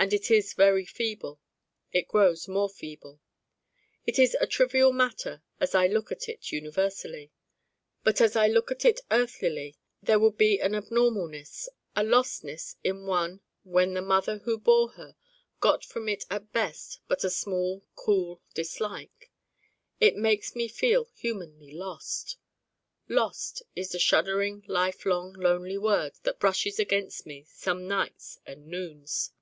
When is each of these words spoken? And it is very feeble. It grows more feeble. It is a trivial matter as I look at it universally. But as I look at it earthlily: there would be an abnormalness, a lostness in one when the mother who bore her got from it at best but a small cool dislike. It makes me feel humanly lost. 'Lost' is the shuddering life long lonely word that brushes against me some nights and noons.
And 0.00 0.12
it 0.12 0.30
is 0.30 0.54
very 0.54 0.84
feeble. 0.84 1.40
It 1.92 2.06
grows 2.06 2.46
more 2.46 2.68
feeble. 2.68 3.20
It 4.06 4.16
is 4.16 4.36
a 4.40 4.46
trivial 4.46 4.92
matter 4.92 5.42
as 5.58 5.74
I 5.74 5.88
look 5.88 6.12
at 6.12 6.28
it 6.28 6.52
universally. 6.52 7.32
But 8.04 8.20
as 8.20 8.36
I 8.36 8.46
look 8.46 8.70
at 8.70 8.84
it 8.84 9.00
earthlily: 9.10 9.76
there 10.00 10.20
would 10.20 10.38
be 10.38 10.60
an 10.60 10.72
abnormalness, 10.76 11.68
a 11.96 12.04
lostness 12.04 12.76
in 12.84 13.06
one 13.06 13.40
when 13.64 13.94
the 13.94 14.00
mother 14.00 14.38
who 14.44 14.56
bore 14.56 14.90
her 14.90 15.16
got 15.58 15.84
from 15.84 16.08
it 16.08 16.22
at 16.30 16.52
best 16.52 17.00
but 17.08 17.24
a 17.24 17.28
small 17.28 17.84
cool 17.96 18.40
dislike. 18.54 19.32
It 19.98 20.14
makes 20.14 20.54
me 20.54 20.68
feel 20.68 21.08
humanly 21.12 21.72
lost. 21.72 22.36
'Lost' 23.08 23.64
is 23.74 23.90
the 23.90 23.98
shuddering 23.98 24.62
life 24.68 25.04
long 25.04 25.32
lonely 25.32 25.76
word 25.76 26.12
that 26.22 26.38
brushes 26.38 26.78
against 26.78 27.26
me 27.26 27.46
some 27.48 27.88
nights 27.88 28.38
and 28.46 28.68
noons. 28.68 29.32